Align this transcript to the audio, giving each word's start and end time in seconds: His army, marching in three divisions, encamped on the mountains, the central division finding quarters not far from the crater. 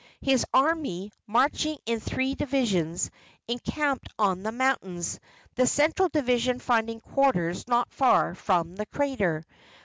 His 0.23 0.43
army, 0.51 1.11
marching 1.27 1.77
in 1.85 1.99
three 1.99 2.33
divisions, 2.33 3.11
encamped 3.47 4.09
on 4.17 4.41
the 4.41 4.51
mountains, 4.51 5.19
the 5.53 5.67
central 5.67 6.09
division 6.09 6.57
finding 6.57 6.99
quarters 7.01 7.67
not 7.67 7.91
far 7.91 8.33
from 8.33 8.77
the 8.77 8.87
crater. 8.87 9.43